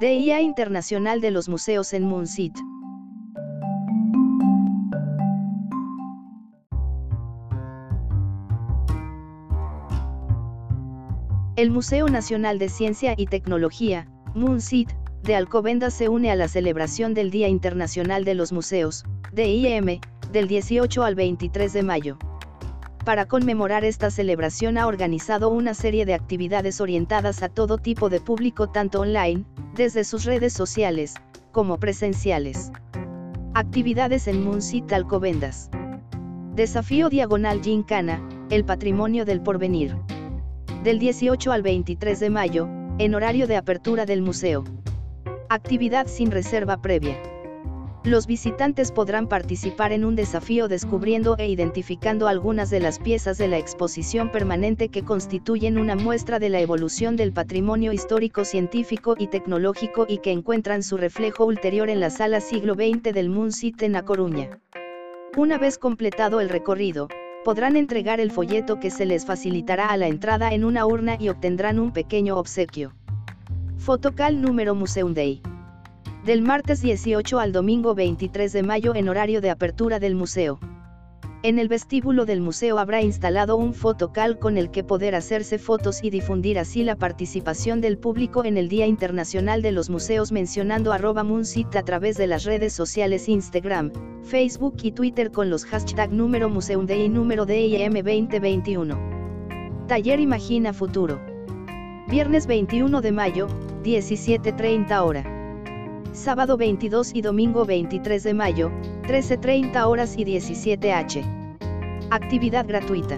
[0.00, 2.54] DIA Internacional de los Museos en Moonsit.
[11.56, 14.88] El Museo Nacional de Ciencia y Tecnología, MUNCIT,
[15.24, 20.46] de Alcobendas se une a la celebración del Día Internacional de los Museos, DIM, del
[20.46, 22.18] 18 al 23 de mayo.
[23.04, 28.20] Para conmemorar esta celebración ha organizado una serie de actividades orientadas a todo tipo de
[28.20, 29.44] público tanto online,
[29.78, 31.14] desde sus redes sociales,
[31.52, 32.72] como presenciales.
[33.54, 35.70] Actividades en MUNCIT Alcobendas.
[36.56, 38.20] Desafío Diagonal Gincana,
[38.50, 39.96] el patrimonio del porvenir
[40.82, 42.68] del 18 al 23 de mayo,
[42.98, 44.64] en horario de apertura del museo.
[45.48, 47.16] Actividad sin reserva previa.
[48.08, 53.48] Los visitantes podrán participar en un desafío descubriendo e identificando algunas de las piezas de
[53.48, 59.26] la exposición permanente que constituyen una muestra de la evolución del patrimonio histórico, científico y
[59.26, 63.84] tecnológico y que encuentran su reflejo ulterior en la sala siglo XX del Moon City
[63.84, 64.58] en A Coruña.
[65.36, 67.08] Una vez completado el recorrido,
[67.44, 71.28] podrán entregar el folleto que se les facilitará a la entrada en una urna y
[71.28, 72.94] obtendrán un pequeño obsequio.
[73.76, 75.42] Fotocal número Museum Day.
[76.28, 80.60] Del martes 18 al domingo 23 de mayo en horario de apertura del museo.
[81.42, 86.04] En el vestíbulo del museo habrá instalado un fotocal con el que poder hacerse fotos
[86.04, 90.92] y difundir así la participación del público en el Día Internacional de los Museos mencionando
[90.92, 93.90] arroba Moonsit a través de las redes sociales Instagram,
[94.22, 99.86] Facebook y Twitter con los hashtag número Museum y número DIM 2021.
[99.86, 101.22] Taller Imagina Futuro.
[102.06, 103.46] Viernes 21 de mayo,
[103.82, 105.37] 17.30 hora
[106.18, 108.70] sábado 22 y domingo 23 de mayo,
[109.04, 111.22] 13.30 horas y 17h.
[112.10, 113.16] Actividad gratuita.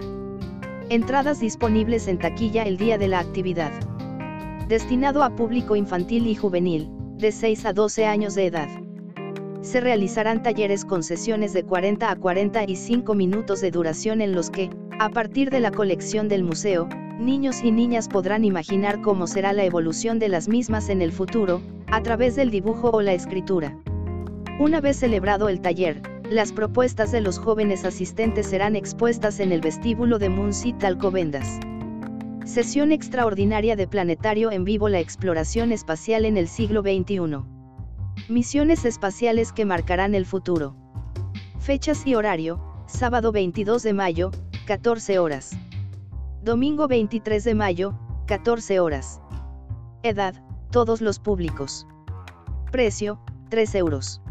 [0.90, 3.72] Entradas disponibles en taquilla el día de la actividad.
[4.68, 8.68] Destinado a público infantil y juvenil, de 6 a 12 años de edad.
[9.62, 14.70] Se realizarán talleres con sesiones de 40 a 45 minutos de duración en los que,
[15.00, 16.86] a partir de la colección del museo,
[17.18, 21.62] niños y niñas podrán imaginar cómo será la evolución de las mismas en el futuro,
[21.90, 23.74] a través del dibujo o la escritura.
[24.58, 29.62] Una vez celebrado el taller, las propuestas de los jóvenes asistentes serán expuestas en el
[29.62, 31.58] vestíbulo de Moonsit Alcobendas.
[32.44, 37.38] Sesión extraordinaria de Planetario en vivo La exploración espacial en el siglo XXI.
[38.28, 40.76] Misiones espaciales que marcarán el futuro.
[41.58, 44.30] Fechas y horario, sábado 22 de mayo,
[44.70, 45.50] 14 horas.
[46.44, 47.92] Domingo 23 de mayo,
[48.28, 49.20] 14 horas.
[50.04, 51.88] Edad, todos los públicos.
[52.70, 54.22] Precio, 3 euros.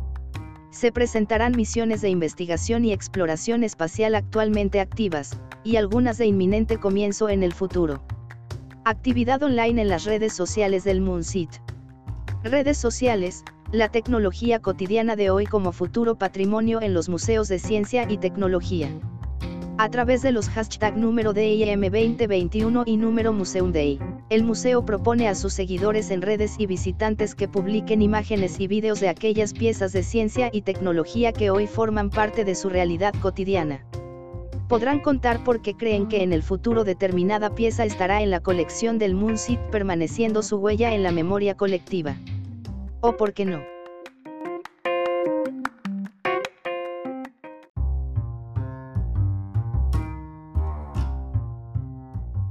[0.71, 7.27] Se presentarán misiones de investigación y exploración espacial actualmente activas, y algunas de inminente comienzo
[7.27, 8.01] en el futuro.
[8.85, 11.51] Actividad online en las redes sociales del Moonsit.
[12.45, 18.09] Redes sociales, la tecnología cotidiana de hoy como futuro patrimonio en los museos de ciencia
[18.09, 18.89] y tecnología.
[19.81, 23.97] A través de los hashtag número DIM 2021 y número Museum Day,
[24.29, 28.99] el museo propone a sus seguidores en redes y visitantes que publiquen imágenes y vídeos
[28.99, 33.85] de aquellas piezas de ciencia y tecnología que hoy forman parte de su realidad cotidiana.
[34.67, 38.99] Podrán contar por qué creen que en el futuro determinada pieza estará en la colección
[38.99, 42.17] del Moonsit permaneciendo su huella en la memoria colectiva.
[42.99, 43.78] O por qué no.